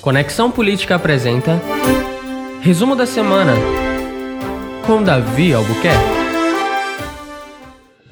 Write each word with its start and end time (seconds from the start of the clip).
Conexão 0.00 0.50
Política 0.50 0.94
apresenta 0.94 1.60
Resumo 2.62 2.96
da 2.96 3.04
Semana 3.04 3.52
com 4.86 5.02
Davi 5.02 5.52
Albuquerque. 5.52 6.19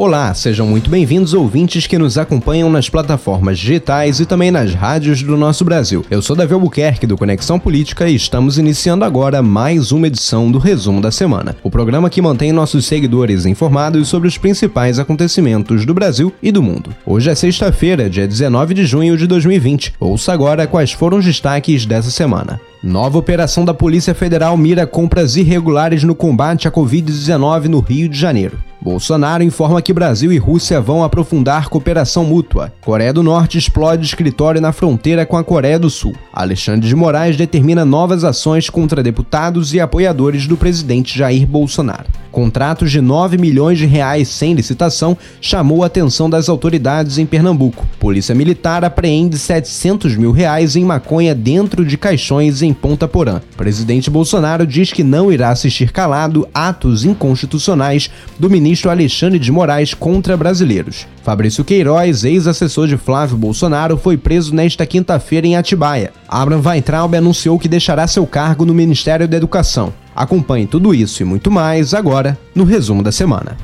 Olá, 0.00 0.32
sejam 0.32 0.64
muito 0.64 0.88
bem-vindos 0.88 1.34
ouvintes 1.34 1.88
que 1.88 1.98
nos 1.98 2.16
acompanham 2.16 2.70
nas 2.70 2.88
plataformas 2.88 3.58
digitais 3.58 4.20
e 4.20 4.26
também 4.26 4.48
nas 4.48 4.72
rádios 4.72 5.24
do 5.24 5.36
nosso 5.36 5.64
Brasil. 5.64 6.06
Eu 6.08 6.22
sou 6.22 6.36
Davi 6.36 6.54
Albuquerque 6.54 7.04
do 7.04 7.16
Conexão 7.18 7.58
Política 7.58 8.08
e 8.08 8.14
estamos 8.14 8.58
iniciando 8.58 9.04
agora 9.04 9.42
mais 9.42 9.90
uma 9.90 10.06
edição 10.06 10.52
do 10.52 10.58
Resumo 10.60 11.00
da 11.00 11.10
Semana. 11.10 11.56
O 11.64 11.70
programa 11.70 12.08
que 12.08 12.22
mantém 12.22 12.52
nossos 12.52 12.86
seguidores 12.86 13.44
informados 13.44 14.06
sobre 14.06 14.28
os 14.28 14.38
principais 14.38 15.00
acontecimentos 15.00 15.84
do 15.84 15.92
Brasil 15.92 16.32
e 16.40 16.52
do 16.52 16.62
mundo. 16.62 16.94
Hoje 17.04 17.30
é 17.30 17.34
sexta-feira, 17.34 18.08
dia 18.08 18.28
19 18.28 18.74
de 18.74 18.86
junho 18.86 19.16
de 19.16 19.26
2020. 19.26 19.94
Ouça 19.98 20.32
agora 20.32 20.68
quais 20.68 20.92
foram 20.92 21.18
os 21.18 21.24
destaques 21.24 21.84
dessa 21.84 22.12
semana. 22.12 22.60
Nova 22.80 23.18
operação 23.18 23.64
da 23.64 23.74
Polícia 23.74 24.14
Federal 24.14 24.56
mira 24.56 24.86
compras 24.86 25.34
irregulares 25.34 26.04
no 26.04 26.14
combate 26.14 26.68
à 26.68 26.70
Covid-19 26.70 27.64
no 27.64 27.80
Rio 27.80 28.08
de 28.08 28.16
Janeiro. 28.16 28.67
Bolsonaro 28.80 29.42
informa 29.42 29.82
que 29.82 29.92
Brasil 29.92 30.32
e 30.32 30.38
Rússia 30.38 30.80
vão 30.80 31.02
aprofundar 31.02 31.68
cooperação 31.68 32.24
mútua. 32.24 32.72
Coreia 32.80 33.12
do 33.12 33.24
Norte 33.24 33.58
explode 33.58 34.06
escritório 34.06 34.60
na 34.60 34.72
fronteira 34.72 35.26
com 35.26 35.36
a 35.36 35.42
Coreia 35.42 35.78
do 35.78 35.90
Sul. 35.90 36.14
Alexandre 36.32 36.88
de 36.88 36.94
Moraes 36.94 37.36
determina 37.36 37.84
novas 37.84 38.22
ações 38.22 38.70
contra 38.70 39.02
deputados 39.02 39.74
e 39.74 39.80
apoiadores 39.80 40.46
do 40.46 40.56
presidente 40.56 41.18
Jair 41.18 41.44
Bolsonaro. 41.44 42.06
Contratos 42.30 42.92
de 42.92 43.00
9 43.00 43.36
milhões 43.36 43.78
de 43.78 43.86
reais 43.86 44.28
sem 44.28 44.54
licitação 44.54 45.18
chamou 45.40 45.82
a 45.82 45.86
atenção 45.86 46.30
das 46.30 46.48
autoridades 46.48 47.18
em 47.18 47.26
Pernambuco. 47.26 47.84
Polícia 47.98 48.32
Militar 48.34 48.84
apreende 48.84 49.36
700 49.36 50.14
mil 50.14 50.30
reais 50.30 50.76
em 50.76 50.84
maconha 50.84 51.34
dentro 51.34 51.84
de 51.84 51.98
caixões 51.98 52.62
em 52.62 52.72
Ponta 52.72 53.08
Porã. 53.08 53.40
Presidente 53.56 54.08
Bolsonaro 54.08 54.64
diz 54.64 54.92
que 54.92 55.02
não 55.02 55.32
irá 55.32 55.50
assistir 55.50 55.90
calado 55.90 56.46
atos 56.54 57.04
inconstitucionais 57.04 58.08
do 58.38 58.48
ministro 58.48 58.77
Alexandre 58.86 59.38
de 59.38 59.50
Moraes 59.50 59.94
contra 59.94 60.36
brasileiros. 60.36 61.06
Fabrício 61.22 61.64
Queiroz, 61.64 62.24
ex-assessor 62.24 62.86
de 62.86 62.98
Flávio 62.98 63.38
Bolsonaro, 63.38 63.96
foi 63.96 64.18
preso 64.18 64.54
nesta 64.54 64.84
quinta-feira 64.84 65.46
em 65.46 65.56
Atibaia. 65.56 66.12
Abraham 66.28 66.62
Weintraub 66.62 67.14
anunciou 67.14 67.58
que 67.58 67.66
deixará 67.68 68.06
seu 68.06 68.26
cargo 68.26 68.66
no 68.66 68.74
Ministério 68.74 69.26
da 69.26 69.38
Educação. 69.38 69.92
Acompanhe 70.14 70.66
tudo 70.66 70.94
isso 70.94 71.22
e 71.22 71.24
muito 71.24 71.50
mais 71.50 71.94
agora 71.94 72.36
no 72.54 72.64
resumo 72.64 73.02
da 73.02 73.10
semana. 73.12 73.56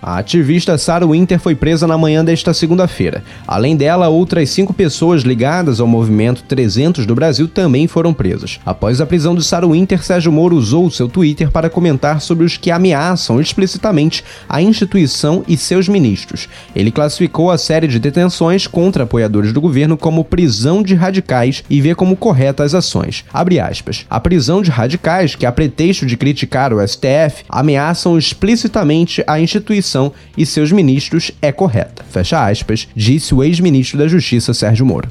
A 0.00 0.18
ativista 0.18 0.78
Sarah 0.78 1.06
Winter 1.06 1.40
foi 1.40 1.54
presa 1.54 1.86
na 1.86 1.98
manhã 1.98 2.24
desta 2.24 2.54
segunda-feira. 2.54 3.24
Além 3.46 3.76
dela, 3.76 4.08
outras 4.08 4.50
cinco 4.50 4.72
pessoas 4.72 5.22
ligadas 5.22 5.80
ao 5.80 5.86
movimento 5.86 6.44
300 6.44 7.04
do 7.04 7.14
Brasil 7.14 7.48
também 7.48 7.88
foram 7.88 8.14
presas. 8.14 8.60
Após 8.64 9.00
a 9.00 9.06
prisão 9.06 9.34
de 9.34 9.44
Sarah 9.44 9.66
Winter, 9.66 10.04
Sérgio 10.04 10.30
Moro 10.30 10.56
usou 10.56 10.88
seu 10.90 11.08
Twitter 11.08 11.50
para 11.50 11.68
comentar 11.68 12.20
sobre 12.20 12.44
os 12.44 12.56
que 12.56 12.70
ameaçam 12.70 13.40
explicitamente 13.40 14.24
a 14.48 14.62
instituição 14.62 15.42
e 15.48 15.56
seus 15.56 15.88
ministros. 15.88 16.48
Ele 16.76 16.92
classificou 16.92 17.50
a 17.50 17.58
série 17.58 17.88
de 17.88 17.98
detenções 17.98 18.66
contra 18.66 19.04
apoiadores 19.04 19.52
do 19.52 19.60
governo 19.60 19.96
como 19.96 20.24
prisão 20.24 20.82
de 20.82 20.94
radicais 20.94 21.64
e 21.68 21.80
vê 21.80 21.94
como 21.94 22.16
corretas 22.16 22.68
as 22.68 22.74
ações. 22.74 23.24
Abre 23.32 23.58
aspas. 23.58 24.04
A 24.08 24.20
prisão 24.20 24.62
de 24.62 24.70
radicais, 24.70 25.34
que 25.34 25.46
a 25.46 25.52
pretexto 25.52 26.06
de 26.06 26.16
criticar 26.16 26.72
o 26.72 26.86
STF, 26.86 27.44
ameaçam 27.48 28.18
explicitamente 28.18 29.22
a 29.26 29.40
instituição 29.40 29.87
e 30.36 30.44
seus 30.44 30.72
ministros 30.72 31.30
é 31.40 31.50
correta. 31.52 32.04
Fecha 32.10 32.46
aspas, 32.46 32.88
disse 32.94 33.34
o 33.34 33.42
ex-ministro 33.42 33.98
da 33.98 34.08
Justiça 34.08 34.54
Sérgio 34.54 34.86
Moro. 34.86 35.08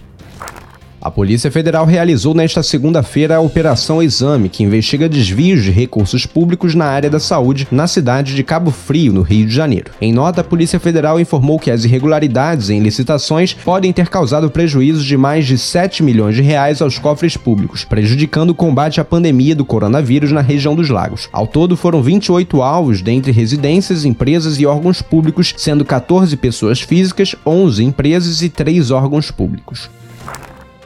A 1.07 1.11
Polícia 1.11 1.49
Federal 1.49 1.85
realizou 1.85 2.33
nesta 2.33 2.61
segunda-feira 2.61 3.37
a 3.37 3.39
Operação 3.39 4.03
Exame, 4.03 4.49
que 4.49 4.61
investiga 4.61 5.07
desvios 5.07 5.63
de 5.63 5.71
recursos 5.71 6.25
públicos 6.25 6.75
na 6.75 6.83
área 6.83 7.09
da 7.09 7.17
saúde 7.17 7.65
na 7.71 7.87
cidade 7.87 8.35
de 8.35 8.43
Cabo 8.43 8.71
Frio, 8.71 9.13
no 9.13 9.21
Rio 9.21 9.45
de 9.45 9.55
Janeiro. 9.55 9.93
Em 10.01 10.11
nota, 10.11 10.41
a 10.41 10.43
Polícia 10.43 10.81
Federal 10.81 11.17
informou 11.17 11.59
que 11.59 11.71
as 11.71 11.85
irregularidades 11.85 12.69
em 12.69 12.81
licitações 12.81 13.53
podem 13.53 13.93
ter 13.93 14.09
causado 14.09 14.51
prejuízos 14.51 15.05
de 15.05 15.15
mais 15.15 15.45
de 15.45 15.57
7 15.57 16.03
milhões 16.03 16.35
de 16.35 16.41
reais 16.41 16.81
aos 16.81 16.99
cofres 16.99 17.37
públicos, 17.37 17.85
prejudicando 17.85 18.49
o 18.49 18.55
combate 18.55 18.99
à 18.99 19.05
pandemia 19.05 19.55
do 19.55 19.63
coronavírus 19.63 20.33
na 20.33 20.41
região 20.41 20.75
dos 20.75 20.89
lagos. 20.89 21.29
Ao 21.31 21.47
todo, 21.47 21.77
foram 21.77 22.03
28 22.03 22.61
alvos 22.61 23.01
dentre 23.01 23.31
residências, 23.31 24.03
empresas 24.03 24.59
e 24.59 24.65
órgãos 24.65 25.01
públicos, 25.01 25.53
sendo 25.55 25.85
14 25.85 26.35
pessoas 26.35 26.81
físicas, 26.81 27.33
11 27.45 27.81
empresas 27.81 28.41
e 28.41 28.49
3 28.49 28.91
órgãos 28.91 29.31
públicos. 29.31 29.89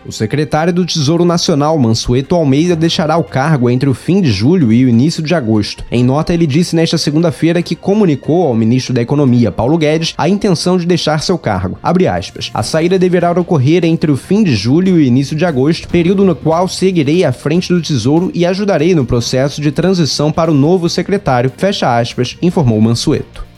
O 0.04 0.12
secretário 0.12 0.74
do 0.74 0.86
Tesouro 0.86 1.24
Nacional, 1.24 1.78
Mansueto 1.78 2.34
Almeida, 2.36 2.76
deixará 2.76 3.18
o 3.18 3.24
cargo 3.24 3.70
entre 3.70 3.88
o 3.88 3.94
fim 3.94 4.20
de 4.20 4.32
julho 4.32 4.74
e 4.74 4.84
o 4.84 4.90
início 4.90 5.22
de 5.22 5.36
agosto. 5.36 5.86
Em 5.92 6.04
nota, 6.04 6.34
ele 6.34 6.48
disse 6.48 6.76
nesta 6.76 6.98
segunda-feira 6.98 7.62
que 7.62 7.76
comunicou 7.76 8.48
ao 8.48 8.56
ministro 8.56 8.94
da 8.94 9.02
Economia, 9.02 9.52
Paulo 9.52 9.78
Guedes, 9.78 10.16
a 10.18 10.28
intenção 10.28 10.78
de 10.78 10.88
deixar 10.88 11.22
seu 11.22 11.38
cargo. 11.38 11.78
A 12.54 12.64
saída 12.64 12.98
deverá 12.98 13.32
ocorrer 13.32 13.86
entre 13.86 14.12
o 14.12 14.18
fim 14.18 14.44
de 14.44 14.56
julho 14.56 14.90
e 14.90 14.94
o 14.94 15.02
início 15.02 15.36
de 15.36 15.46
agosto, 15.46 15.88
período 15.88 16.26
no 16.26 16.36
qual 16.36 16.68
seguirei 16.68 17.24
à 17.24 17.32
frente 17.32 17.72
do 17.72 17.82
Tesouro 17.82 18.32
e 18.34 18.46
ajudarei 18.46 18.96
no 18.96 19.06
processo 19.06 19.62
de 19.62 19.72
transição 19.72 20.32
para 20.32 20.52
o 20.52 20.56
novo 20.56 20.90
secretário, 20.90 21.52
fecha 21.56 22.00
aspas, 22.00 22.38
informou 22.42 22.82
Mansueto. 22.82 23.51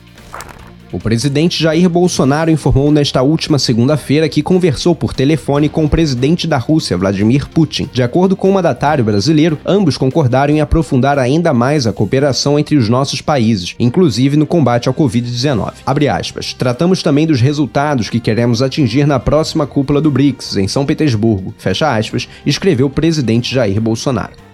O 0.94 1.00
presidente 1.00 1.62
Jair 1.62 1.90
Bolsonaro 1.90 2.52
informou 2.52 2.92
nesta 2.92 3.24
última 3.24 3.58
segunda-feira 3.58 4.30
que 4.30 4.44
conversou 4.44 4.94
por 4.94 5.12
telefone 5.12 5.68
com 5.68 5.86
o 5.86 5.90
presidente 5.90 6.46
da 6.46 6.60
Rússia, 6.60 6.96
Vladimir 6.96 7.50
Putin. 7.50 7.90
De 7.92 8.04
acordo 8.04 8.36
com 8.36 8.52
o 8.52 8.54
mandatário 8.54 9.04
brasileiro, 9.04 9.58
ambos 9.66 9.98
concordaram 9.98 10.54
em 10.54 10.62
aprofundar 10.62 11.18
ainda 11.18 11.52
mais 11.52 11.88
a 11.88 11.92
cooperação 11.92 12.60
entre 12.60 12.76
os 12.76 12.90
nossos 12.90 13.22
países, 13.22 13.74
inclusive 13.80 14.38
no 14.38 14.46
combate 14.46 14.88
ao 14.88 14.94
Covid-19. 14.94 15.74
Tratamos 16.54 17.02
também 17.02 17.26
dos 17.26 17.42
resultados 17.42 18.08
que 18.08 18.20
queremos 18.20 18.62
atingir 18.62 19.08
na 19.08 19.20
próxima 19.20 19.66
cúpula 19.66 20.00
do 20.00 20.12
BRICS, 20.12 20.58
em 20.58 20.68
São 20.68 20.86
Petersburgo. 20.86 21.56
Fecha 21.58 21.92
aspas, 21.92 22.30
escreveu 22.46 22.86
o 22.86 22.92
presidente 22.92 23.52
Jair 23.52 23.82
Bolsonaro. 23.82 24.53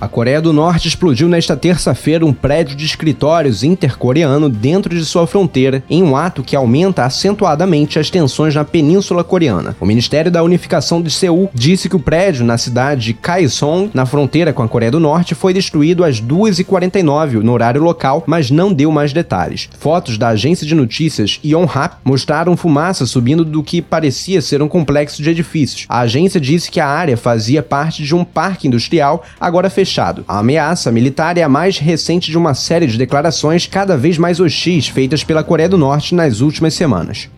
A 0.00 0.08
Coreia 0.08 0.40
do 0.40 0.50
Norte 0.50 0.88
explodiu 0.88 1.28
nesta 1.28 1.54
terça-feira 1.54 2.24
um 2.24 2.32
prédio 2.32 2.74
de 2.74 2.86
escritórios 2.86 3.62
intercoreano 3.62 4.48
dentro 4.48 4.94
de 4.94 5.04
sua 5.04 5.26
fronteira, 5.26 5.84
em 5.90 6.02
um 6.02 6.16
ato 6.16 6.42
que 6.42 6.56
aumenta 6.56 7.04
acentuadamente 7.04 7.98
as 7.98 8.08
tensões 8.08 8.54
na 8.54 8.64
Península 8.64 9.22
Coreana. 9.22 9.76
O 9.78 9.84
Ministério 9.84 10.30
da 10.30 10.42
Unificação 10.42 11.02
de 11.02 11.10
Seul 11.10 11.50
disse 11.52 11.86
que 11.86 11.96
o 11.96 12.00
prédio 12.00 12.46
na 12.46 12.56
cidade 12.56 13.02
de 13.02 13.12
Kaesong, 13.12 13.90
na 13.92 14.06
fronteira 14.06 14.54
com 14.54 14.62
a 14.62 14.68
Coreia 14.68 14.90
do 14.90 14.98
Norte, 14.98 15.34
foi 15.34 15.52
destruído 15.52 16.02
às 16.02 16.18
2h49 16.18 17.42
no 17.42 17.52
horário 17.52 17.82
local, 17.82 18.24
mas 18.26 18.50
não 18.50 18.72
deu 18.72 18.90
mais 18.90 19.12
detalhes. 19.12 19.68
Fotos 19.78 20.16
da 20.16 20.28
agência 20.28 20.66
de 20.66 20.74
notícias 20.74 21.38
Yonhap 21.44 21.96
mostraram 22.02 22.56
fumaça 22.56 23.04
subindo 23.04 23.44
do 23.44 23.62
que 23.62 23.82
parecia 23.82 24.40
ser 24.40 24.62
um 24.62 24.68
complexo 24.68 25.22
de 25.22 25.28
edifícios. 25.28 25.84
A 25.90 26.00
agência 26.00 26.40
disse 26.40 26.70
que 26.70 26.80
a 26.80 26.86
área 26.86 27.18
fazia 27.18 27.62
parte 27.62 28.02
de 28.02 28.14
um 28.14 28.24
parque 28.24 28.66
industrial 28.66 29.22
agora 29.38 29.68
fechado 29.68 29.89
fechado. 29.90 30.24
A 30.26 30.38
ameaça 30.38 30.92
militar 30.92 31.36
é 31.36 31.42
a 31.42 31.48
mais 31.48 31.78
recente 31.78 32.30
de 32.30 32.38
uma 32.38 32.54
série 32.54 32.86
de 32.86 32.96
declarações 32.96 33.66
cada 33.66 33.96
vez 33.96 34.16
mais 34.16 34.38
hostis 34.38 34.88
feitas 34.88 35.24
pela 35.24 35.42
Coreia 35.42 35.68
do 35.68 35.76
Norte 35.76 36.14
nas 36.14 36.40
últimas 36.40 36.74
semanas. 36.74 37.28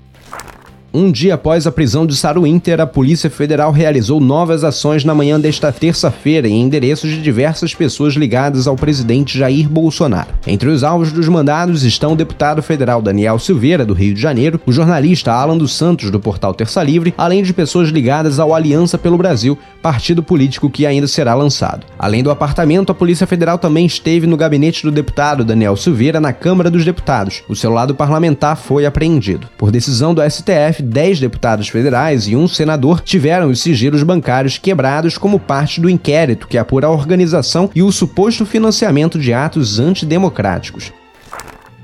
Um 0.95 1.11
dia 1.11 1.37
após 1.37 1.67
a 1.67 1.73
prisão 1.73 2.07
de 2.07 2.15
Sarah 2.15 2.43
Winter, 2.43 2.79
a 2.79 2.87
Polícia 2.87 3.31
Federal 3.31 3.73
realizou 3.73 4.21
novas 4.21 4.63
ações 4.63 5.07
na 5.07 5.15
manhã 5.15 5.41
desta 5.41 5.73
terça-feira 5.73 6.47
em 6.47 6.61
endereços 6.61 7.09
de 7.09 7.23
diversas 7.23 7.75
pessoas 7.75 8.13
ligadas 8.13 8.67
ao 8.67 8.77
presidente 8.77 9.39
Jair 9.39 9.67
Bolsonaro. 9.71 10.29
Entre 10.47 10.69
os 10.69 10.85
alvos 10.85 11.11
dos 11.11 11.27
mandados 11.29 11.83
estão 11.83 12.13
o 12.13 12.17
deputado 12.17 12.63
federal 12.63 13.01
Daniel 13.01 13.39
Silveira, 13.39 13.87
do 13.87 13.95
Rio 13.95 14.13
de 14.13 14.21
Janeiro, 14.21 14.61
o 14.67 14.73
jornalista 14.73 15.33
Alan 15.33 15.57
dos 15.57 15.73
Santos, 15.75 16.11
do 16.11 16.21
portal 16.21 16.53
Terça 16.53 16.83
Livre, 16.83 17.15
além 17.17 17.43
de 17.43 17.55
pessoas 17.55 17.89
ligadas 17.89 18.39
ao 18.39 18.55
Aliança 18.55 18.99
pelo 18.99 19.17
Brasil, 19.17 19.59
partido 19.81 20.23
político 20.23 20.69
que 20.69 20.85
ainda 20.85 21.09
será 21.09 21.35
lançado. 21.35 21.87
Além 21.99 22.23
do 22.23 22.31
apartamento, 22.31 22.93
a 22.93 22.95
Polícia 22.95 23.27
Federal 23.27 23.57
também 23.57 23.87
esteve 23.87 24.27
no 24.27 24.37
gabinete 24.37 24.83
do 24.83 24.91
deputado 24.91 25.43
Daniel 25.43 25.75
Silveira 25.75 26.21
na 26.21 26.35
Câmara 26.35 26.71
dos 26.71 26.85
Deputados. 26.85 27.43
O 27.49 27.57
celular 27.57 27.87
do 27.87 27.95
parlamentar 27.95 28.59
foi 28.59 28.85
apreendido. 28.85 29.49
Por 29.57 29.71
decisão 29.71 30.13
do 30.13 30.23
STF, 30.23 30.82
10 30.83 31.21
deputados 31.21 31.69
federais 31.69 32.27
e 32.27 32.37
um 32.37 32.47
senador 32.49 33.01
tiveram 33.01 33.49
os 33.49 33.61
sigilos 33.61 34.03
bancários 34.03 34.59
quebrados 34.59 35.17
como 35.17 35.39
parte 35.39 35.81
do 35.81 35.89
inquérito 35.89 36.49
que 36.49 36.59
apura 36.59 36.87
a 36.87 36.91
organização 36.91 37.71
e 37.75 37.83
o 37.83 37.93
suposto 37.93 38.45
financiamento 38.45 39.19
de 39.19 39.33
atos 39.33 39.79
antidemocráticos. 39.79 40.93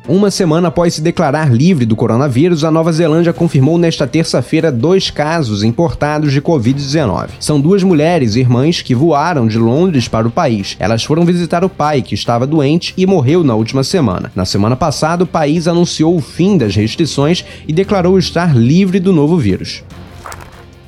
Uma 0.08 0.30
semana 0.30 0.68
após 0.68 0.94
se 0.94 1.02
declarar 1.02 1.52
livre 1.52 1.84
do 1.84 1.94
coronavírus, 1.94 2.64
a 2.64 2.70
Nova 2.70 2.90
Zelândia 2.90 3.30
confirmou 3.30 3.76
nesta 3.76 4.06
terça-feira 4.06 4.72
dois 4.72 5.10
casos 5.10 5.62
importados 5.62 6.32
de 6.32 6.40
Covid-19. 6.40 7.28
São 7.38 7.60
duas 7.60 7.82
mulheres 7.82 8.34
irmãs 8.34 8.80
que 8.80 8.94
voaram 8.94 9.46
de 9.46 9.58
Londres 9.58 10.08
para 10.08 10.26
o 10.26 10.30
país. 10.30 10.76
Elas 10.80 11.04
foram 11.04 11.26
visitar 11.26 11.62
o 11.62 11.68
pai, 11.68 12.00
que 12.00 12.14
estava 12.14 12.46
doente 12.46 12.94
e 12.96 13.04
morreu 13.04 13.44
na 13.44 13.54
última 13.54 13.84
semana. 13.84 14.32
Na 14.34 14.46
semana 14.46 14.76
passada, 14.76 15.24
o 15.24 15.26
país 15.26 15.68
anunciou 15.68 16.16
o 16.16 16.22
fim 16.22 16.56
das 16.56 16.74
restrições 16.74 17.44
e 17.66 17.72
declarou 17.74 18.18
estar 18.18 18.56
livre 18.56 18.98
do 18.98 19.12
novo 19.12 19.36
vírus. 19.36 19.82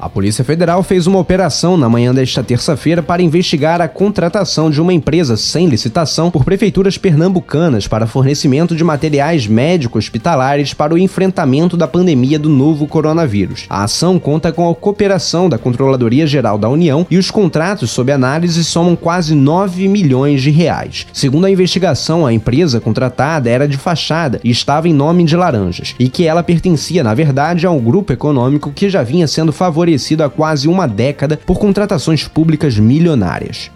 A 0.01 0.09
Polícia 0.09 0.43
Federal 0.43 0.83
fez 0.83 1.07
uma 1.07 1.19
operação 1.19 1.77
na 1.77 1.87
manhã 1.87 2.15
desta 2.15 2.43
terça-feira 2.43 3.03
para 3.03 3.21
investigar 3.21 3.83
a 3.83 3.89
contratação 3.89 4.71
de 4.71 4.81
uma 4.81 4.95
empresa 4.95 5.37
sem 5.37 5.67
licitação 5.67 6.31
por 6.31 6.43
prefeituras 6.43 6.97
pernambucanas 6.97 7.87
para 7.87 8.07
fornecimento 8.07 8.75
de 8.75 8.83
materiais 8.83 9.47
médico-hospitalares 9.47 10.73
para 10.73 10.95
o 10.95 10.99
enfrentamento 10.99 11.77
da 11.77 11.87
pandemia 11.87 12.39
do 12.39 12.49
novo 12.49 12.87
coronavírus. 12.87 13.67
A 13.69 13.85
ação 13.85 14.19
conta 14.19 14.51
com 14.51 14.71
a 14.71 14.75
cooperação 14.75 15.51
da 15.51 15.59
Controladoria 15.59 16.27
Geral 16.27 16.57
da 16.57 16.71
União 16.71 17.07
e 17.11 17.19
os 17.19 17.31
contratos 17.31 17.91
sob 17.91 18.11
análise 18.11 18.65
somam 18.65 18.97
quase 18.97 19.35
9 19.35 19.87
milhões 19.87 20.41
de 20.41 20.51
reais. 20.51 21.07
Segundo 21.13 21.45
a 21.45 21.51
investigação, 21.51 22.25
a 22.25 22.33
empresa 22.33 22.81
contratada 22.81 23.51
era 23.51 23.69
de 23.69 23.77
fachada 23.77 24.41
e 24.43 24.51
estava 24.51 24.89
em 24.89 24.95
nome 24.95 25.25
de 25.25 25.37
Laranjas, 25.37 25.95
e 25.99 26.09
que 26.09 26.27
ela 26.27 26.43
pertencia, 26.43 27.05
na 27.05 27.13
verdade, 27.13 27.67
a 27.67 27.71
um 27.71 27.79
grupo 27.79 28.15
econômico 28.15 28.73
que 28.75 28.89
já 28.89 29.03
vinha 29.03 29.29
sendo 29.29 29.53
favorecido 29.53 29.90
favorecido 29.91 30.23
há 30.23 30.31
quase 30.31 30.69
uma 30.69 30.87
década 30.87 31.37
por 31.37 31.59
contratações 31.59 32.29
públicas 32.29 32.79
milionárias. 32.79 33.71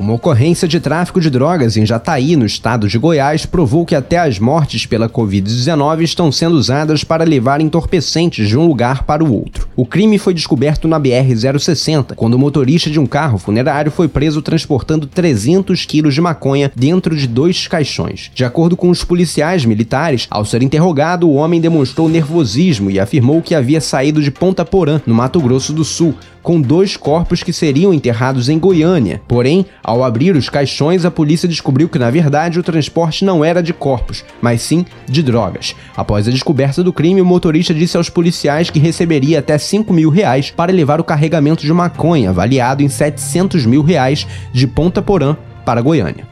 Uma 0.00 0.14
ocorrência 0.14 0.66
de 0.66 0.80
tráfico 0.80 1.20
de 1.20 1.28
drogas 1.28 1.76
em 1.76 1.84
Jataí, 1.84 2.34
no 2.34 2.46
estado 2.46 2.88
de 2.88 2.96
Goiás, 2.96 3.44
provou 3.44 3.84
que 3.84 3.94
até 3.94 4.16
as 4.16 4.38
mortes 4.38 4.86
pela 4.86 5.10
Covid-19 5.10 6.00
estão 6.00 6.32
sendo 6.32 6.54
usadas 6.54 7.04
para 7.04 7.22
levar 7.22 7.60
entorpecentes 7.60 8.48
de 8.48 8.56
um 8.56 8.66
lugar 8.66 9.02
para 9.02 9.22
o 9.22 9.30
outro. 9.30 9.68
O 9.76 9.84
crime 9.84 10.16
foi 10.16 10.32
descoberto 10.32 10.88
na 10.88 10.98
BR-060, 10.98 12.14
quando 12.14 12.32
o 12.32 12.38
motorista 12.38 12.88
de 12.88 12.98
um 12.98 13.04
carro 13.04 13.36
funerário 13.36 13.92
foi 13.92 14.08
preso 14.08 14.40
transportando 14.40 15.06
300 15.06 15.84
quilos 15.84 16.14
de 16.14 16.20
maconha 16.22 16.72
dentro 16.74 17.14
de 17.14 17.26
dois 17.26 17.68
caixões. 17.68 18.30
De 18.34 18.42
acordo 18.42 18.78
com 18.78 18.88
os 18.88 19.04
policiais 19.04 19.66
militares, 19.66 20.26
ao 20.30 20.46
ser 20.46 20.62
interrogado, 20.62 21.28
o 21.28 21.34
homem 21.34 21.60
demonstrou 21.60 22.08
nervosismo 22.08 22.90
e 22.90 22.98
afirmou 22.98 23.42
que 23.42 23.54
havia 23.54 23.82
saído 23.82 24.22
de 24.22 24.30
Ponta 24.30 24.64
Porã, 24.64 24.98
no 25.04 25.14
Mato 25.14 25.38
Grosso 25.42 25.74
do 25.74 25.84
Sul, 25.84 26.14
com 26.42 26.60
dois 26.60 26.96
corpos 26.96 27.42
que 27.42 27.52
seriam 27.52 27.92
enterrados 27.92 28.48
em 28.48 28.58
Goiânia. 28.58 29.20
Porém, 29.28 29.66
ao 29.90 30.04
abrir 30.04 30.36
os 30.36 30.48
caixões, 30.48 31.04
a 31.04 31.10
polícia 31.10 31.48
descobriu 31.48 31.88
que, 31.88 31.98
na 31.98 32.08
verdade, 32.10 32.60
o 32.60 32.62
transporte 32.62 33.24
não 33.24 33.44
era 33.44 33.60
de 33.60 33.72
corpos, 33.72 34.24
mas 34.40 34.62
sim 34.62 34.86
de 35.08 35.20
drogas. 35.20 35.74
Após 35.96 36.28
a 36.28 36.30
descoberta 36.30 36.84
do 36.84 36.92
crime, 36.92 37.20
o 37.20 37.26
motorista 37.26 37.74
disse 37.74 37.96
aos 37.96 38.08
policiais 38.08 38.70
que 38.70 38.78
receberia 38.78 39.40
até 39.40 39.58
5 39.58 39.92
mil 39.92 40.08
reais 40.08 40.48
para 40.48 40.70
levar 40.70 41.00
o 41.00 41.04
carregamento 41.04 41.66
de 41.66 41.72
maconha, 41.72 42.30
avaliado 42.30 42.84
em 42.84 42.88
700 42.88 43.66
mil 43.66 43.82
reais, 43.82 44.28
de 44.52 44.64
Ponta 44.64 45.02
Porã 45.02 45.36
para 45.64 45.82
Goiânia. 45.82 46.29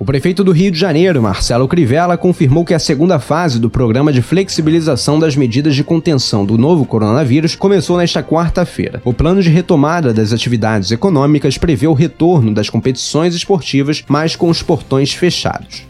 O 0.00 0.04
prefeito 0.04 0.44
do 0.44 0.52
Rio 0.52 0.70
de 0.70 0.78
Janeiro, 0.78 1.20
Marcelo 1.20 1.66
Crivella, 1.66 2.16
confirmou 2.16 2.64
que 2.64 2.72
a 2.72 2.78
segunda 2.78 3.18
fase 3.18 3.58
do 3.58 3.68
programa 3.68 4.12
de 4.12 4.22
flexibilização 4.22 5.18
das 5.18 5.34
medidas 5.34 5.74
de 5.74 5.82
contenção 5.82 6.46
do 6.46 6.56
novo 6.56 6.86
coronavírus 6.86 7.56
começou 7.56 7.98
nesta 7.98 8.22
quarta-feira. 8.22 9.02
O 9.04 9.12
plano 9.12 9.42
de 9.42 9.50
retomada 9.50 10.14
das 10.14 10.32
atividades 10.32 10.92
econômicas 10.92 11.58
prevê 11.58 11.88
o 11.88 11.94
retorno 11.94 12.54
das 12.54 12.70
competições 12.70 13.34
esportivas, 13.34 14.04
mas 14.06 14.36
com 14.36 14.48
os 14.48 14.62
portões 14.62 15.12
fechados. 15.12 15.87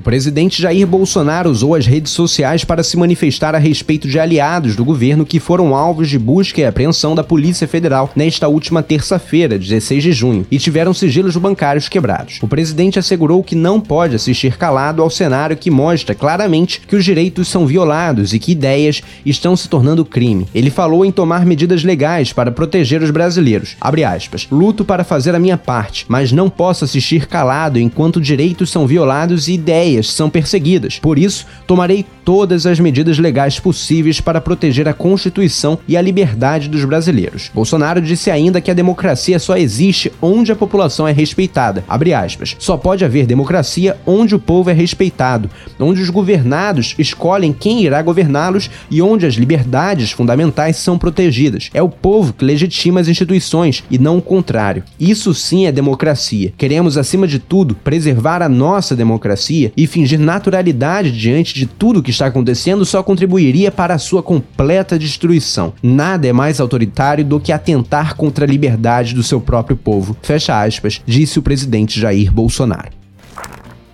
O 0.00 0.02
presidente 0.02 0.62
Jair 0.62 0.86
Bolsonaro 0.86 1.50
usou 1.50 1.74
as 1.74 1.84
redes 1.84 2.12
sociais 2.12 2.64
para 2.64 2.82
se 2.82 2.96
manifestar 2.96 3.54
a 3.54 3.58
respeito 3.58 4.08
de 4.08 4.18
aliados 4.18 4.74
do 4.74 4.82
governo 4.82 5.26
que 5.26 5.38
foram 5.38 5.74
alvos 5.74 6.08
de 6.08 6.18
busca 6.18 6.58
e 6.58 6.64
apreensão 6.64 7.14
da 7.14 7.22
Polícia 7.22 7.68
Federal 7.68 8.10
nesta 8.16 8.48
última 8.48 8.82
terça-feira, 8.82 9.58
16 9.58 10.02
de 10.02 10.12
junho, 10.12 10.46
e 10.50 10.58
tiveram 10.58 10.94
sigilos 10.94 11.36
bancários 11.36 11.86
quebrados. 11.86 12.38
O 12.40 12.48
presidente 12.48 12.98
assegurou 12.98 13.44
que 13.44 13.54
não 13.54 13.78
pode 13.78 14.16
assistir 14.16 14.56
calado 14.56 15.02
ao 15.02 15.10
cenário 15.10 15.54
que 15.54 15.70
mostra 15.70 16.14
claramente 16.14 16.80
que 16.80 16.96
os 16.96 17.04
direitos 17.04 17.48
são 17.48 17.66
violados 17.66 18.32
e 18.32 18.38
que 18.38 18.52
ideias 18.52 19.02
estão 19.26 19.54
se 19.54 19.68
tornando 19.68 20.02
crime. 20.02 20.48
Ele 20.54 20.70
falou 20.70 21.04
em 21.04 21.12
tomar 21.12 21.44
medidas 21.44 21.84
legais 21.84 22.32
para 22.32 22.50
proteger 22.50 23.02
os 23.02 23.10
brasileiros. 23.10 23.76
Aspas. 24.08 24.48
Luto 24.50 24.82
para 24.82 25.04
fazer 25.04 25.34
a 25.34 25.38
minha 25.38 25.58
parte, 25.58 26.06
mas 26.08 26.32
não 26.32 26.48
posso 26.48 26.86
assistir 26.86 27.26
calado 27.26 27.78
enquanto 27.78 28.18
direitos 28.18 28.70
são 28.70 28.86
violados 28.86 29.46
e 29.46 29.52
ideias 29.52 29.89
ideias 29.90 30.10
são 30.12 30.30
perseguidas. 30.30 30.98
Por 30.98 31.18
isso, 31.18 31.46
tomarei 31.66 32.04
todas 32.24 32.66
as 32.66 32.78
medidas 32.78 33.18
legais 33.18 33.58
possíveis 33.58 34.20
para 34.20 34.40
proteger 34.40 34.86
a 34.88 34.94
Constituição 34.94 35.78
e 35.88 35.96
a 35.96 36.02
liberdade 36.02 36.68
dos 36.68 36.84
brasileiros. 36.84 37.50
Bolsonaro 37.52 38.00
disse 38.00 38.30
ainda 38.30 38.60
que 38.60 38.70
a 38.70 38.74
democracia 38.74 39.38
só 39.38 39.56
existe 39.56 40.12
onde 40.22 40.52
a 40.52 40.56
população 40.56 41.08
é 41.08 41.12
respeitada. 41.12 41.84
Abre 41.88 42.14
aspas. 42.14 42.56
Só 42.58 42.76
pode 42.76 43.04
haver 43.04 43.26
democracia 43.26 43.96
onde 44.06 44.34
o 44.34 44.38
povo 44.38 44.70
é 44.70 44.72
respeitado, 44.72 45.50
onde 45.78 46.00
os 46.00 46.10
governados 46.10 46.94
escolhem 46.98 47.52
quem 47.52 47.82
irá 47.82 48.00
governá-los 48.00 48.70
e 48.90 49.02
onde 49.02 49.26
as 49.26 49.34
liberdades 49.34 50.12
fundamentais 50.12 50.76
são 50.76 50.98
protegidas. 50.98 51.70
É 51.74 51.82
o 51.82 51.88
povo 51.88 52.32
que 52.32 52.44
legitima 52.44 53.00
as 53.00 53.08
instituições 53.08 53.82
e 53.90 53.98
não 53.98 54.18
o 54.18 54.22
contrário. 54.22 54.84
Isso 54.98 55.34
sim 55.34 55.66
é 55.66 55.72
democracia. 55.72 56.52
Queremos, 56.56 56.96
acima 56.96 57.26
de 57.26 57.38
tudo, 57.38 57.74
preservar 57.74 58.42
a 58.42 58.48
nossa 58.48 58.94
democracia 58.94 59.72
e 59.82 59.86
fingir 59.86 60.18
naturalidade 60.18 61.10
diante 61.10 61.54
de 61.54 61.64
tudo 61.64 62.02
que 62.02 62.10
está 62.10 62.26
acontecendo 62.26 62.84
só 62.84 63.02
contribuiria 63.02 63.72
para 63.72 63.94
a 63.94 63.98
sua 63.98 64.22
completa 64.22 64.98
destruição. 64.98 65.72
Nada 65.82 66.28
é 66.28 66.32
mais 66.34 66.60
autoritário 66.60 67.24
do 67.24 67.40
que 67.40 67.50
atentar 67.50 68.14
contra 68.14 68.44
a 68.44 68.48
liberdade 68.48 69.14
do 69.14 69.22
seu 69.22 69.40
próprio 69.40 69.78
povo. 69.78 70.14
Fecha 70.20 70.62
aspas, 70.62 71.00
disse 71.06 71.38
o 71.38 71.42
presidente 71.42 71.98
Jair 71.98 72.30
Bolsonaro. 72.30 72.99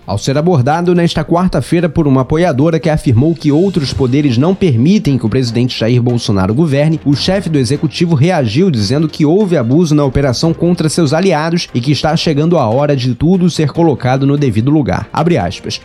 Ao 0.07 0.17
ser 0.17 0.37
abordado 0.37 0.95
nesta 0.95 1.21
quarta-feira 1.21 1.89
por 1.89 2.07
uma 2.07 2.21
apoiadora 2.21 2.79
que 2.79 2.89
afirmou 2.89 3.35
que 3.35 3.51
outros 3.51 3.91
poderes 3.91 4.37
não 4.37 4.55
permitem 4.55 5.17
que 5.17 5.25
o 5.25 5.29
presidente 5.29 5.77
Jair 5.77 6.01
Bolsonaro 6.01 6.53
governe, 6.53 6.97
o 7.03 7.13
chefe 7.13 7.49
do 7.49 7.59
executivo 7.59 8.15
reagiu 8.15 8.71
dizendo 8.71 9.09
que 9.09 9.25
houve 9.25 9.57
abuso 9.57 9.93
na 9.93 10.05
operação 10.05 10.53
contra 10.53 10.87
seus 10.87 11.11
aliados 11.11 11.67
e 11.73 11.81
que 11.81 11.91
está 11.91 12.15
chegando 12.15 12.57
a 12.57 12.65
hora 12.69 12.95
de 12.95 13.13
tudo 13.15 13.49
ser 13.49 13.73
colocado 13.73 14.25
no 14.25 14.37
devido 14.37 14.71
lugar. 14.71 15.09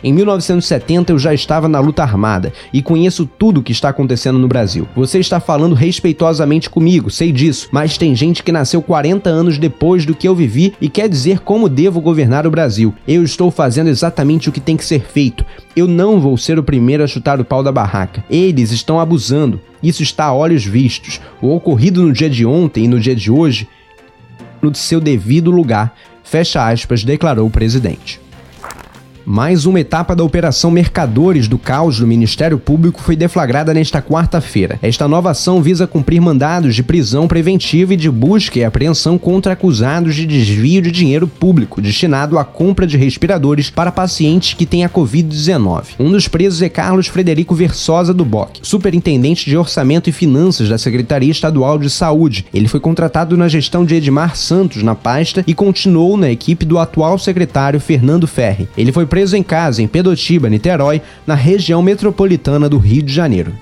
Em 0.01 0.13
1970 0.13 1.11
eu 1.11 1.19
já 1.19 1.33
estava 1.33 1.67
na 1.67 1.81
luta 1.81 2.01
armada 2.01 2.53
e 2.71 2.81
conheço 2.81 3.25
tudo 3.25 3.59
o 3.59 3.63
que 3.63 3.73
está 3.73 3.89
acontecendo 3.89 4.39
no 4.39 4.47
Brasil. 4.47 4.87
Você 4.95 5.19
está 5.19 5.41
falando 5.41 5.75
respeitosamente 5.75 6.69
comigo, 6.69 7.11
sei 7.11 7.33
disso, 7.33 7.67
mas 7.73 7.97
tem 7.97 8.15
gente 8.15 8.41
que 8.41 8.53
nasceu 8.53 8.81
40 8.81 9.29
anos 9.29 9.57
depois 9.57 10.05
do 10.05 10.15
que 10.15 10.29
eu 10.29 10.33
vivi 10.33 10.73
e 10.79 10.87
quer 10.87 11.09
dizer 11.09 11.39
como 11.39 11.67
devo 11.67 11.99
governar 11.99 12.47
o 12.47 12.51
Brasil. 12.51 12.93
Eu 13.05 13.21
estou 13.21 13.51
fazendo 13.51 13.89
exatamente 13.89 14.12
exatamente 14.13 14.47
o 14.47 14.51
que 14.51 14.59
tem 14.59 14.77
que 14.77 14.85
ser 14.85 15.01
feito. 15.01 15.43
Eu 15.75 15.87
não 15.87 16.19
vou 16.19 16.37
ser 16.37 16.59
o 16.59 16.63
primeiro 16.63 17.03
a 17.03 17.07
chutar 17.07 17.41
o 17.41 17.45
pau 17.45 17.63
da 17.63 17.71
barraca. 17.71 18.23
Eles 18.29 18.71
estão 18.71 18.99
abusando. 18.99 19.59
Isso 19.81 20.03
está 20.03 20.25
a 20.25 20.33
olhos 20.33 20.63
vistos. 20.63 21.19
O 21.41 21.53
ocorrido 21.53 22.03
no 22.03 22.13
dia 22.13 22.29
de 22.29 22.45
ontem 22.45 22.85
e 22.85 22.87
no 22.87 22.99
dia 22.99 23.15
de 23.15 23.31
hoje 23.31 23.67
no 24.61 24.73
seu 24.73 25.01
devido 25.01 25.51
lugar. 25.51 25.95
Fecha 26.23 26.65
aspas, 26.65 27.03
declarou 27.03 27.47
o 27.47 27.51
presidente. 27.51 28.22
Mais 29.25 29.65
uma 29.65 29.79
etapa 29.79 30.13
da 30.13 30.23
Operação 30.23 30.69
Mercadores 30.69 31.47
do 31.47 31.57
Caos 31.57 31.97
do 31.97 32.05
Ministério 32.05 32.59
Público 32.59 33.01
foi 33.01 33.15
deflagrada 33.15 33.73
nesta 33.73 34.01
quarta-feira. 34.01 34.77
Esta 34.81 35.07
nova 35.07 35.31
ação 35.31 35.61
visa 35.61 35.87
cumprir 35.87 36.19
mandados 36.19 36.75
de 36.75 36.83
prisão 36.83 37.25
preventiva 37.25 37.93
e 37.93 37.97
de 37.97 38.11
busca 38.11 38.59
e 38.59 38.65
apreensão 38.65 39.17
contra 39.17 39.53
acusados 39.53 40.15
de 40.15 40.25
desvio 40.25 40.81
de 40.81 40.91
dinheiro 40.91 41.25
público 41.25 41.81
destinado 41.81 42.37
à 42.37 42.43
compra 42.43 42.85
de 42.85 42.97
respiradores 42.97 43.69
para 43.69 43.93
pacientes 43.93 44.55
que 44.55 44.65
têm 44.65 44.83
a 44.83 44.89
Covid-19. 44.89 45.83
Um 45.97 46.11
dos 46.11 46.27
presos 46.27 46.61
é 46.61 46.67
Carlos 46.67 47.07
Frederico 47.07 47.55
Versosa 47.55 48.13
do 48.13 48.25
BOC, 48.25 48.59
superintendente 48.61 49.49
de 49.49 49.55
Orçamento 49.55 50.09
e 50.09 50.13
Finanças 50.13 50.67
da 50.67 50.77
Secretaria 50.77 51.31
Estadual 51.31 51.79
de 51.79 51.89
Saúde. 51.89 52.45
Ele 52.53 52.67
foi 52.67 52.81
contratado 52.81 53.37
na 53.37 53.47
gestão 53.47 53.85
de 53.85 53.95
Edmar 53.95 54.35
Santos 54.35 54.83
na 54.83 54.95
pasta 54.95 55.45
e 55.47 55.53
continuou 55.53 56.17
na 56.17 56.29
equipe 56.29 56.65
do 56.65 56.77
atual 56.77 57.17
secretário 57.17 57.79
Fernando 57.79 58.27
Ferri. 58.27 58.67
Ele 58.77 58.91
foi 58.91 59.05
preso 59.13 59.37
em 59.37 59.43
casa 59.43 59.79
em 59.79 59.87
Pedotiba, 59.87 60.49
Niterói, 60.49 60.99
na 61.27 61.35
região 61.35 61.83
metropolitana 61.83 62.67
do 62.67 62.79
Rio 62.79 63.03
de 63.03 63.13
Janeiro. 63.13 63.53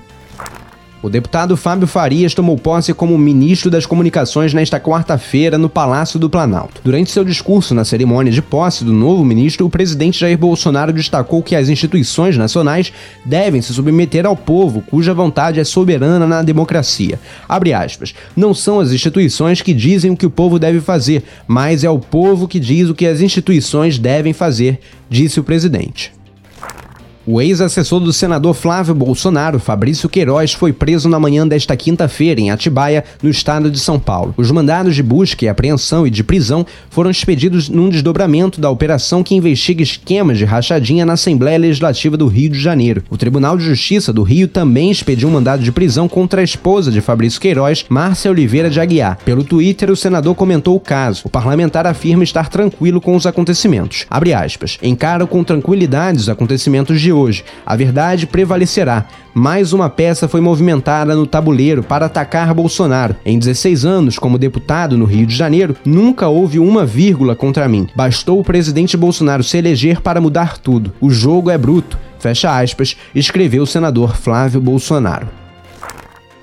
O 1.02 1.10
deputado 1.10 1.56
Fábio 1.56 1.88
Farias 1.88 2.32
tomou 2.32 2.56
posse 2.56 2.94
como 2.94 3.18
ministro 3.18 3.68
das 3.68 3.84
Comunicações 3.84 4.54
nesta 4.54 4.78
quarta-feira 4.78 5.58
no 5.58 5.68
Palácio 5.68 6.16
do 6.16 6.30
Planalto. 6.30 6.80
Durante 6.84 7.10
seu 7.10 7.24
discurso 7.24 7.74
na 7.74 7.84
cerimônia 7.84 8.32
de 8.32 8.40
posse 8.40 8.84
do 8.84 8.92
novo 8.92 9.24
ministro, 9.24 9.66
o 9.66 9.70
presidente 9.70 10.20
Jair 10.20 10.38
Bolsonaro 10.38 10.92
destacou 10.92 11.42
que 11.42 11.56
as 11.56 11.68
instituições 11.68 12.36
nacionais 12.36 12.92
devem 13.24 13.60
se 13.60 13.74
submeter 13.74 14.24
ao 14.24 14.36
povo, 14.36 14.80
cuja 14.80 15.12
vontade 15.12 15.58
é 15.58 15.64
soberana 15.64 16.24
na 16.24 16.40
democracia. 16.40 17.18
Abre 17.48 17.72
aspas. 17.72 18.14
Não 18.36 18.54
são 18.54 18.78
as 18.78 18.92
instituições 18.92 19.60
que 19.60 19.74
dizem 19.74 20.12
o 20.12 20.16
que 20.16 20.26
o 20.26 20.30
povo 20.30 20.56
deve 20.56 20.80
fazer, 20.80 21.24
mas 21.48 21.82
é 21.82 21.90
o 21.90 21.98
povo 21.98 22.46
que 22.46 22.60
diz 22.60 22.88
o 22.88 22.94
que 22.94 23.06
as 23.06 23.20
instituições 23.20 23.98
devem 23.98 24.32
fazer, 24.32 24.78
disse 25.10 25.40
o 25.40 25.44
presidente. 25.44 26.12
O 27.24 27.40
ex-assessor 27.40 28.00
do 28.00 28.12
senador 28.12 28.52
Flávio 28.52 28.94
Bolsonaro, 28.94 29.60
Fabrício 29.60 30.08
Queiroz, 30.08 30.52
foi 30.52 30.72
preso 30.72 31.08
na 31.08 31.20
manhã 31.20 31.46
desta 31.46 31.76
quinta-feira 31.76 32.40
em 32.40 32.50
Atibaia, 32.50 33.04
no 33.22 33.30
estado 33.30 33.70
de 33.70 33.78
São 33.78 33.96
Paulo. 33.96 34.34
Os 34.36 34.50
mandados 34.50 34.96
de 34.96 35.04
busca 35.04 35.44
e 35.44 35.48
apreensão 35.48 36.04
e 36.04 36.10
de 36.10 36.24
prisão 36.24 36.66
foram 36.90 37.12
expedidos 37.12 37.68
num 37.68 37.88
desdobramento 37.88 38.60
da 38.60 38.68
operação 38.68 39.22
que 39.22 39.36
investiga 39.36 39.84
esquemas 39.84 40.36
de 40.36 40.44
rachadinha 40.44 41.06
na 41.06 41.12
Assembleia 41.12 41.58
Legislativa 41.58 42.16
do 42.16 42.26
Rio 42.26 42.50
de 42.50 42.58
Janeiro. 42.58 43.04
O 43.08 43.16
Tribunal 43.16 43.56
de 43.56 43.64
Justiça 43.66 44.12
do 44.12 44.24
Rio 44.24 44.48
também 44.48 44.90
expediu 44.90 45.28
um 45.28 45.32
mandado 45.32 45.62
de 45.62 45.70
prisão 45.70 46.08
contra 46.08 46.40
a 46.40 46.44
esposa 46.44 46.90
de 46.90 47.00
Fabrício 47.00 47.40
Queiroz, 47.40 47.84
Márcia 47.88 48.32
Oliveira 48.32 48.68
de 48.68 48.80
Aguiar. 48.80 49.18
Pelo 49.24 49.44
Twitter, 49.44 49.92
o 49.92 49.96
senador 49.96 50.34
comentou 50.34 50.74
o 50.74 50.80
caso. 50.80 51.22
O 51.24 51.30
parlamentar 51.30 51.86
afirma 51.86 52.24
estar 52.24 52.48
tranquilo 52.48 53.00
com 53.00 53.14
os 53.14 53.26
acontecimentos. 53.26 54.06
Abre 54.10 54.34
aspas. 54.34 54.76
Encaro 54.82 55.28
com 55.28 55.44
tranquilidade 55.44 56.18
os 56.18 56.28
acontecimentos 56.28 57.00
hoje. 57.12 57.44
A 57.64 57.76
verdade 57.76 58.26
prevalecerá. 58.26 59.06
Mais 59.34 59.72
uma 59.72 59.88
peça 59.88 60.28
foi 60.28 60.40
movimentada 60.40 61.14
no 61.14 61.26
tabuleiro 61.26 61.82
para 61.82 62.06
atacar 62.06 62.52
Bolsonaro. 62.52 63.16
Em 63.24 63.38
16 63.38 63.84
anos 63.84 64.18
como 64.18 64.38
deputado 64.38 64.96
no 64.96 65.04
Rio 65.04 65.26
de 65.26 65.34
Janeiro, 65.34 65.76
nunca 65.84 66.28
houve 66.28 66.58
uma 66.58 66.84
vírgula 66.84 67.34
contra 67.34 67.68
mim. 67.68 67.88
Bastou 67.96 68.40
o 68.40 68.44
presidente 68.44 68.96
Bolsonaro 68.96 69.42
se 69.42 69.56
eleger 69.56 70.00
para 70.00 70.20
mudar 70.20 70.58
tudo. 70.58 70.92
O 71.00 71.10
jogo 71.10 71.50
é 71.50 71.56
bruto. 71.56 71.98
Fecha 72.18 72.56
aspas, 72.56 72.96
escreveu 73.14 73.62
o 73.62 73.66
senador 73.66 74.16
Flávio 74.16 74.60
Bolsonaro. 74.60 75.41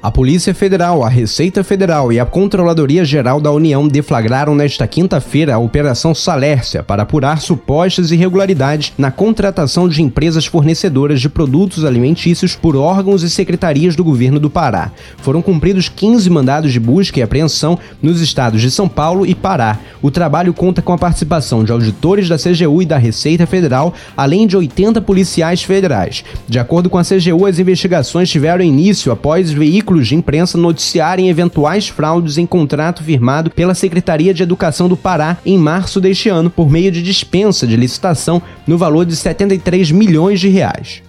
A 0.01 0.09
Polícia 0.09 0.53
Federal, 0.53 1.03
a 1.03 1.09
Receita 1.09 1.61
Federal 1.61 2.09
e 2.13 2.21
a 2.21 2.25
Controladoria 2.25 3.03
Geral 3.03 3.41
da 3.41 3.51
União 3.51 3.85
deflagraram 3.85 4.55
nesta 4.55 4.87
quinta-feira 4.87 5.53
a 5.53 5.59
Operação 5.59 6.15
Salércia 6.15 6.81
para 6.81 7.03
apurar 7.03 7.41
supostas 7.41 8.09
irregularidades 8.09 8.93
na 8.97 9.11
contratação 9.11 9.89
de 9.89 10.01
empresas 10.01 10.45
fornecedoras 10.45 11.19
de 11.19 11.27
produtos 11.27 11.83
alimentícios 11.83 12.55
por 12.55 12.77
órgãos 12.77 13.23
e 13.23 13.29
secretarias 13.29 13.93
do 13.93 14.01
governo 14.05 14.39
do 14.39 14.49
Pará. 14.49 14.89
Foram 15.17 15.41
cumpridos 15.41 15.89
15 15.89 16.29
mandados 16.29 16.71
de 16.71 16.79
busca 16.79 17.19
e 17.19 17.21
apreensão 17.21 17.77
nos 18.01 18.21
estados 18.21 18.61
de 18.61 18.71
São 18.71 18.87
Paulo 18.87 19.25
e 19.25 19.35
Pará. 19.35 19.79
O 20.01 20.09
trabalho 20.09 20.53
conta 20.53 20.81
com 20.81 20.93
a 20.93 20.97
participação 20.97 21.61
de 21.61 21.73
auditores 21.73 22.29
da 22.29 22.37
CGU 22.37 22.83
e 22.83 22.85
da 22.85 22.97
Receita 22.97 23.45
Federal, 23.45 23.93
além 24.15 24.47
de 24.47 24.55
80 24.55 25.01
policiais 25.01 25.61
federais. 25.61 26.23
De 26.47 26.57
acordo 26.57 26.89
com 26.89 26.97
a 26.97 27.03
CGU, 27.03 27.45
as 27.45 27.59
investigações 27.59 28.29
tiveram 28.29 28.63
início 28.63 29.11
após 29.11 29.51
veículos 29.51 29.88
veículos 29.89 30.07
de 30.07 30.15
imprensa 30.15 30.55
noticiarem 30.55 31.29
eventuais 31.29 31.87
fraudes 31.87 32.37
em 32.37 32.45
contrato 32.45 33.03
firmado 33.03 33.49
pela 33.49 33.73
Secretaria 33.73 34.33
de 34.33 34.43
Educação 34.43 34.87
do 34.87 34.95
Pará 34.95 35.37
em 35.43 35.57
março 35.57 35.99
deste 35.99 36.29
ano 36.29 36.49
por 36.49 36.69
meio 36.69 36.91
de 36.91 37.01
dispensa 37.01 37.65
de 37.65 37.75
licitação 37.75 38.39
no 38.67 38.77
valor 38.77 39.03
de 39.03 39.15
73 39.15 39.91
milhões 39.91 40.39
de 40.39 40.47
reais. 40.47 41.01